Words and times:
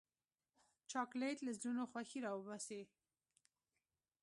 چاکلېټ 0.91 1.37
له 1.45 1.51
زړونو 1.59 1.83
خوښي 1.91 2.19
راوباسي. 2.25 2.81